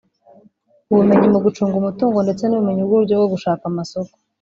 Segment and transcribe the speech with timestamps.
[0.91, 4.13] ubumenyi mu gucunga umutungo ndetse n’ubumenyi bw’uburyo bwo gushaka amasoko